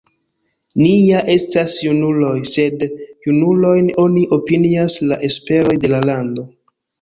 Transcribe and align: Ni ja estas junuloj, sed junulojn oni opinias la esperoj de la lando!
Ni 0.83 0.93
ja 0.93 1.19
estas 1.33 1.75
junuloj, 1.87 2.31
sed 2.51 2.85
junulojn 3.27 3.93
oni 4.05 4.25
opinias 4.39 4.97
la 5.13 5.21
esperoj 5.29 5.77
de 5.85 5.93
la 5.95 6.03
lando! 6.13 6.49